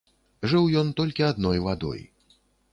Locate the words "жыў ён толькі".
0.53-1.27